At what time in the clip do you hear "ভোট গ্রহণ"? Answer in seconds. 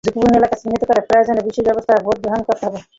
2.05-2.41